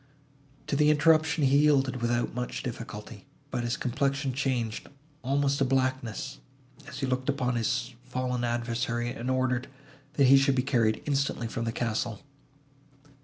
[0.65, 4.89] To the interruption he yielded without much difficulty, but his complexion changed
[5.21, 6.39] almost to blackness,
[6.87, 9.67] as he looked upon his fallen adversary, and ordered,
[10.13, 12.23] that he should be carried instantly from the castle.